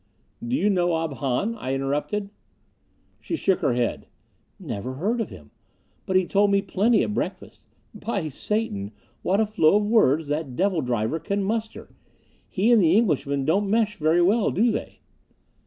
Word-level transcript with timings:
"Do 0.43 0.55
you 0.55 0.71
know 0.71 0.93
Ob 0.93 1.17
Hahn?" 1.17 1.53
I 1.57 1.75
interrupted. 1.75 2.31
She 3.19 3.35
shook 3.35 3.59
her 3.59 3.73
head. 3.73 4.07
"Never 4.59 4.95
heard 4.95 5.21
of 5.21 5.29
him. 5.29 5.51
But 6.07 6.15
he 6.15 6.25
told 6.25 6.49
me 6.49 6.63
plenty 6.63 7.03
at 7.03 7.13
breakfast. 7.13 7.67
By 7.93 8.27
Satan, 8.29 8.93
what 9.21 9.39
a 9.39 9.45
flow 9.45 9.75
of 9.77 9.85
words 9.85 10.27
that 10.29 10.55
devil 10.55 10.81
driver 10.81 11.19
can 11.19 11.43
muster! 11.43 11.93
He 12.49 12.71
and 12.71 12.81
the 12.81 12.97
Englishman 12.97 13.45
don't 13.45 13.69
mesh 13.69 13.97
very 13.97 14.23
well, 14.23 14.49
do 14.49 14.71
they?" 14.71 15.01